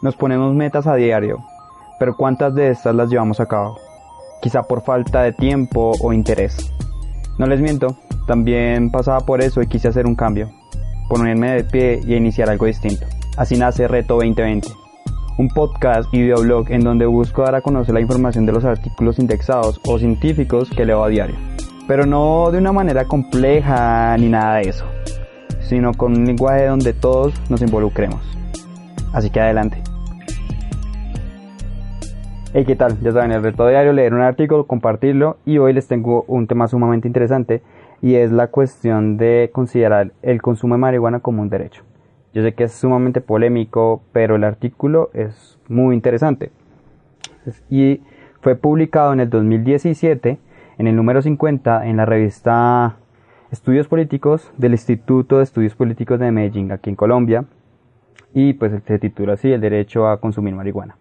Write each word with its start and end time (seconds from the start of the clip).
Nos 0.00 0.14
ponemos 0.14 0.54
metas 0.54 0.86
a 0.86 0.94
diario, 0.94 1.38
pero 1.98 2.16
¿cuántas 2.16 2.54
de 2.54 2.70
estas 2.70 2.94
las 2.94 3.10
llevamos 3.10 3.40
a 3.40 3.46
cabo? 3.46 3.76
Quizá 4.40 4.62
por 4.62 4.82
falta 4.82 5.22
de 5.22 5.32
tiempo 5.32 5.90
o 6.00 6.12
interés. 6.12 6.72
No 7.36 7.46
les 7.46 7.60
miento, 7.60 7.96
también 8.24 8.92
pasaba 8.92 9.18
por 9.18 9.42
eso 9.42 9.60
y 9.60 9.66
quise 9.66 9.88
hacer 9.88 10.06
un 10.06 10.14
cambio, 10.14 10.52
ponerme 11.08 11.50
de 11.50 11.64
pie 11.64 12.00
y 12.06 12.14
iniciar 12.14 12.48
algo 12.48 12.66
distinto. 12.66 13.06
Así 13.36 13.56
nace 13.56 13.88
Reto 13.88 14.14
2020, 14.14 14.68
un 15.36 15.48
podcast 15.48 16.08
y 16.14 16.22
videoblog 16.22 16.70
en 16.70 16.84
donde 16.84 17.06
busco 17.06 17.42
dar 17.42 17.56
a 17.56 17.60
conocer 17.60 17.92
la 17.92 18.00
información 18.00 18.46
de 18.46 18.52
los 18.52 18.64
artículos 18.64 19.18
indexados 19.18 19.80
o 19.84 19.98
científicos 19.98 20.70
que 20.70 20.84
leo 20.84 21.02
a 21.02 21.08
diario. 21.08 21.34
Pero 21.88 22.06
no 22.06 22.52
de 22.52 22.58
una 22.58 22.70
manera 22.70 23.06
compleja 23.06 24.16
ni 24.16 24.28
nada 24.28 24.58
de 24.58 24.68
eso, 24.68 24.84
sino 25.58 25.92
con 25.92 26.16
un 26.16 26.24
lenguaje 26.24 26.66
donde 26.66 26.92
todos 26.92 27.34
nos 27.50 27.62
involucremos. 27.62 28.20
Así 29.12 29.30
que 29.30 29.40
adelante. 29.40 29.87
Hey, 32.54 32.64
¿qué 32.64 32.76
tal? 32.76 32.98
Ya 33.02 33.12
saben, 33.12 33.30
el 33.30 33.42
reto 33.42 33.68
diario, 33.68 33.92
leer 33.92 34.14
un 34.14 34.22
artículo, 34.22 34.66
compartirlo 34.66 35.36
y 35.44 35.58
hoy 35.58 35.74
les 35.74 35.86
tengo 35.86 36.24
un 36.28 36.46
tema 36.46 36.66
sumamente 36.66 37.06
interesante 37.06 37.60
y 38.00 38.14
es 38.14 38.32
la 38.32 38.46
cuestión 38.46 39.18
de 39.18 39.50
considerar 39.52 40.12
el 40.22 40.40
consumo 40.40 40.74
de 40.74 40.78
marihuana 40.78 41.20
como 41.20 41.42
un 41.42 41.50
derecho. 41.50 41.82
Yo 42.32 42.42
sé 42.42 42.54
que 42.54 42.64
es 42.64 42.72
sumamente 42.72 43.20
polémico, 43.20 44.00
pero 44.12 44.36
el 44.36 44.44
artículo 44.44 45.10
es 45.12 45.58
muy 45.68 45.94
interesante. 45.94 46.50
Y 47.68 48.00
fue 48.40 48.56
publicado 48.56 49.12
en 49.12 49.20
el 49.20 49.28
2017 49.28 50.38
en 50.78 50.86
el 50.86 50.96
número 50.96 51.20
50 51.20 51.86
en 51.86 51.98
la 51.98 52.06
revista 52.06 52.96
Estudios 53.50 53.88
Políticos 53.88 54.50
del 54.56 54.72
Instituto 54.72 55.36
de 55.36 55.44
Estudios 55.44 55.74
Políticos 55.74 56.18
de 56.18 56.32
Medellín, 56.32 56.72
aquí 56.72 56.88
en 56.88 56.96
Colombia. 56.96 57.44
Y 58.32 58.54
pues 58.54 58.72
se 58.86 58.98
titula 58.98 59.34
así, 59.34 59.52
El 59.52 59.60
derecho 59.60 60.08
a 60.08 60.18
consumir 60.18 60.54
marihuana. 60.54 60.96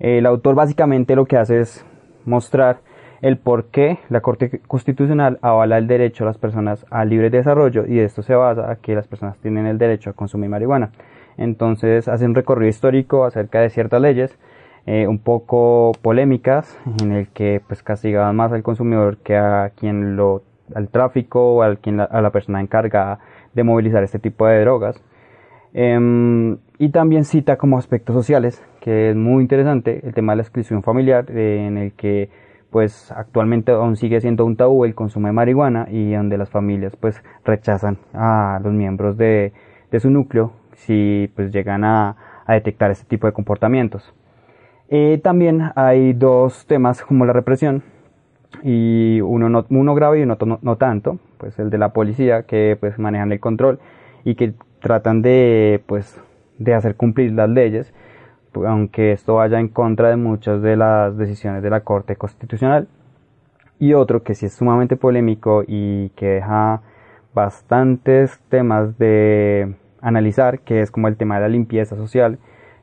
El 0.00 0.26
autor 0.26 0.54
básicamente 0.54 1.14
lo 1.14 1.26
que 1.26 1.36
hace 1.36 1.60
es 1.60 1.84
mostrar 2.24 2.78
el 3.20 3.36
por 3.36 3.66
qué 3.66 3.98
la 4.08 4.22
Corte 4.22 4.60
Constitucional 4.66 5.38
avala 5.42 5.76
el 5.76 5.86
derecho 5.86 6.24
a 6.24 6.26
las 6.26 6.38
personas 6.38 6.86
al 6.90 7.10
libre 7.10 7.28
desarrollo 7.28 7.84
y 7.86 7.98
esto 7.98 8.22
se 8.22 8.34
basa 8.34 8.70
a 8.70 8.76
que 8.76 8.94
las 8.94 9.06
personas 9.06 9.38
tienen 9.38 9.66
el 9.66 9.76
derecho 9.76 10.10
a 10.10 10.14
consumir 10.14 10.48
marihuana. 10.48 10.90
Entonces 11.36 12.08
hace 12.08 12.24
un 12.24 12.34
recorrido 12.34 12.70
histórico 12.70 13.24
acerca 13.24 13.60
de 13.60 13.68
ciertas 13.68 14.00
leyes 14.00 14.38
eh, 14.86 15.06
un 15.06 15.18
poco 15.18 15.92
polémicas 16.00 16.78
en 17.02 17.12
el 17.12 17.28
que 17.28 17.60
pues 17.66 17.82
castigaban 17.82 18.34
más 18.34 18.52
al 18.52 18.62
consumidor 18.62 19.18
que 19.18 19.36
a 19.36 19.70
quien 19.76 20.16
lo 20.16 20.42
al 20.74 20.88
tráfico 20.88 21.56
o 21.56 21.62
al 21.62 21.78
quien 21.78 22.00
a 22.00 22.20
la 22.22 22.30
persona 22.30 22.60
encargada 22.60 23.18
de 23.52 23.64
movilizar 23.64 24.02
este 24.02 24.18
tipo 24.18 24.46
de 24.46 24.60
drogas. 24.60 25.02
Em, 25.74 26.58
y 26.80 26.88
también 26.88 27.26
cita 27.26 27.58
como 27.58 27.76
aspectos 27.76 28.14
sociales, 28.14 28.64
que 28.80 29.10
es 29.10 29.16
muy 29.16 29.42
interesante, 29.42 30.00
el 30.02 30.14
tema 30.14 30.32
de 30.32 30.36
la 30.36 30.42
exclusión 30.44 30.82
familiar, 30.82 31.30
en 31.30 31.76
el 31.76 31.92
que 31.92 32.30
pues 32.70 33.12
actualmente 33.12 33.72
aún 33.72 33.96
sigue 33.96 34.18
siendo 34.22 34.46
un 34.46 34.56
tabú 34.56 34.86
el 34.86 34.94
consumo 34.94 35.26
de 35.26 35.34
marihuana 35.34 35.88
y 35.90 36.14
donde 36.14 36.38
las 36.38 36.48
familias 36.48 36.96
pues 36.96 37.22
rechazan 37.44 37.98
a 38.14 38.60
los 38.64 38.72
miembros 38.72 39.18
de, 39.18 39.52
su 39.98 40.08
núcleo 40.08 40.52
si 40.72 41.30
pues 41.36 41.52
llegan 41.52 41.84
a, 41.84 42.16
a 42.46 42.54
detectar 42.54 42.90
este 42.90 43.04
tipo 43.04 43.26
de 43.26 43.34
comportamientos. 43.34 44.14
Eh, 44.88 45.20
también 45.22 45.72
hay 45.74 46.14
dos 46.14 46.64
temas 46.64 47.02
como 47.02 47.26
la 47.26 47.34
represión 47.34 47.82
y 48.62 49.20
uno, 49.20 49.50
no, 49.50 49.66
uno 49.68 49.94
grave 49.94 50.20
y 50.20 50.22
uno 50.22 50.38
no, 50.46 50.58
no, 50.62 50.76
tanto, 50.76 51.18
pues 51.36 51.58
el 51.58 51.68
de 51.68 51.76
la 51.76 51.92
policía 51.92 52.44
que 52.44 52.78
pues 52.80 52.98
manejan 52.98 53.32
el 53.32 53.38
control 53.38 53.80
y 54.24 54.34
que 54.34 54.54
tratan 54.80 55.20
de 55.20 55.82
pues 55.86 56.18
de 56.60 56.74
hacer 56.74 56.94
cumplir 56.94 57.32
las 57.32 57.48
leyes, 57.48 57.92
aunque 58.54 59.12
esto 59.12 59.36
vaya 59.36 59.58
en 59.58 59.68
contra 59.68 60.10
de 60.10 60.16
muchas 60.16 60.62
de 60.62 60.76
las 60.76 61.16
decisiones 61.16 61.62
de 61.62 61.70
la 61.70 61.80
Corte 61.80 62.14
Constitucional. 62.16 62.86
Y 63.78 63.94
otro 63.94 64.22
que 64.22 64.34
sí 64.34 64.46
es 64.46 64.52
sumamente 64.52 64.96
polémico 64.96 65.64
y 65.66 66.10
que 66.10 66.26
deja 66.26 66.82
bastantes 67.34 68.38
temas 68.50 68.98
de 68.98 69.74
analizar, 70.02 70.60
que 70.60 70.80
es 70.80 70.90
como 70.90 71.08
el 71.08 71.16
tema 71.16 71.36
de 71.36 71.42
la 71.42 71.48
limpieza 71.48 71.96
social, 71.96 72.38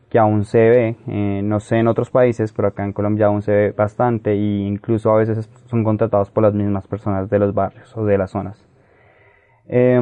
que 0.10 0.18
aún 0.18 0.46
se 0.46 0.58
ve, 0.58 0.96
eh, 1.08 1.42
no 1.44 1.60
sé 1.60 1.78
en 1.78 1.88
otros 1.88 2.10
países, 2.10 2.54
pero 2.54 2.70
acá 2.70 2.84
en 2.84 2.94
Colombia 2.94 3.28
aún 3.28 3.42
se 3.42 3.52
ve 3.52 3.72
bastante 3.72 4.32
e 4.32 4.36
incluso 4.68 5.12
a 5.12 5.18
veces 5.18 5.50
son 5.66 5.84
contratados 5.84 6.32
por 6.32 6.44
las 6.44 6.54
mismas 6.54 6.88
personas 6.88 7.30
de 7.30 7.40
los 7.40 7.54
barrios 7.54 7.96
o 7.96 8.06
de 8.06 8.18
las 8.18 8.32
zonas. 8.32 8.66
Eh, 9.68 10.00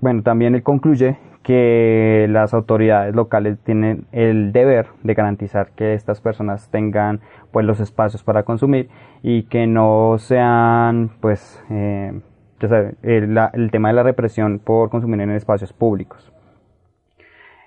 bueno, 0.00 0.22
también 0.22 0.54
él 0.54 0.62
concluye 0.62 1.18
que 1.46 2.26
las 2.28 2.52
autoridades 2.54 3.14
locales 3.14 3.56
tienen 3.60 4.06
el 4.10 4.50
deber 4.50 4.88
de 5.04 5.14
garantizar 5.14 5.70
que 5.76 5.94
estas 5.94 6.20
personas 6.20 6.68
tengan 6.72 7.20
pues 7.52 7.64
los 7.64 7.78
espacios 7.78 8.24
para 8.24 8.42
consumir 8.42 8.88
y 9.22 9.44
que 9.44 9.68
no 9.68 10.16
sean 10.18 11.12
pues 11.20 11.62
eh, 11.70 12.20
el, 13.02 13.38
el, 13.52 13.70
tema 13.70 13.90
de 13.90 13.94
la 13.94 14.02
represión 14.02 14.58
por 14.58 14.90
consumir 14.90 15.20
en 15.20 15.30
espacios 15.30 15.72
públicos. 15.72 16.32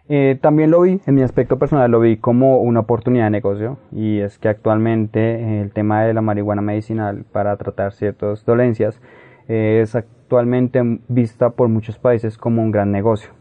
Eh, 0.09 0.37
también 0.41 0.71
lo 0.71 0.81
vi, 0.81 0.99
en 1.05 1.15
mi 1.15 1.21
aspecto 1.21 1.57
personal, 1.57 1.89
lo 1.89 2.01
vi 2.01 2.17
como 2.17 2.57
una 2.57 2.81
oportunidad 2.81 3.27
de 3.27 3.29
negocio 3.29 3.77
y 3.93 4.19
es 4.19 4.39
que 4.39 4.49
actualmente 4.49 5.61
el 5.61 5.71
tema 5.71 6.03
de 6.03 6.13
la 6.13 6.21
marihuana 6.21 6.61
medicinal 6.61 7.23
para 7.31 7.55
tratar 7.55 7.93
ciertas 7.93 8.43
dolencias 8.43 9.01
es 9.47 9.95
actualmente 9.95 10.99
vista 11.07 11.51
por 11.51 11.69
muchos 11.69 11.97
países 11.97 12.37
como 12.37 12.61
un 12.61 12.71
gran 12.71 12.91
negocio. 12.91 13.38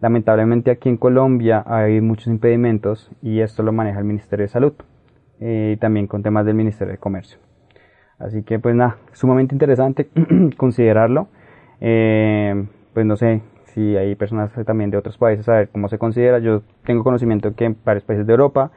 Lamentablemente 0.00 0.70
aquí 0.70 0.88
en 0.88 0.96
Colombia 0.96 1.64
hay 1.66 2.00
muchos 2.00 2.26
impedimentos 2.26 3.10
y 3.22 3.40
esto 3.40 3.62
lo 3.62 3.72
maneja 3.72 3.98
el 3.98 4.04
Ministerio 4.04 4.44
de 4.44 4.48
Salud 4.48 4.74
eh, 5.40 5.72
y 5.74 5.76
también 5.78 6.06
con 6.06 6.22
temas 6.22 6.44
del 6.44 6.54
Ministerio 6.54 6.92
de 6.92 6.98
Comercio. 6.98 7.38
Así 8.18 8.42
que 8.42 8.58
pues 8.58 8.74
nada, 8.74 8.96
sumamente 9.12 9.54
interesante 9.54 10.08
considerarlo. 10.56 11.28
Eh, 11.80 12.66
pues 12.94 13.06
no 13.06 13.16
sé 13.16 13.42
si 13.64 13.96
hay 13.96 14.14
personas 14.14 14.52
también 14.64 14.90
de 14.90 14.96
otros 14.96 15.18
países 15.18 15.48
a 15.48 15.54
ver 15.54 15.68
cómo 15.68 15.88
se 15.88 15.98
considera. 15.98 16.38
Yo 16.38 16.62
tengo 16.84 17.04
conocimiento 17.04 17.54
que 17.54 17.66
en 17.66 17.76
varios 17.84 18.04
países 18.04 18.26
de 18.26 18.32
Europa, 18.32 18.70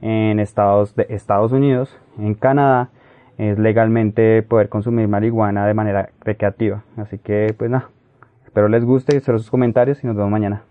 en 0.00 0.40
estados 0.40 0.94
de 0.94 1.06
Estados 1.08 1.52
Unidos, 1.52 1.98
en 2.18 2.34
Canadá, 2.34 2.90
es 3.38 3.58
legalmente 3.58 4.42
poder 4.42 4.68
consumir 4.68 5.08
marihuana 5.08 5.66
de 5.66 5.74
manera 5.74 6.10
recreativa. 6.20 6.84
Así 6.96 7.18
que 7.18 7.54
pues 7.56 7.70
nada, 7.70 7.88
Espero 8.52 8.68
les 8.68 8.84
guste, 8.84 9.16
espero 9.16 9.38
sus 9.38 9.48
comentarios 9.48 10.04
y 10.04 10.06
nos 10.06 10.14
vemos 10.14 10.30
mañana. 10.30 10.62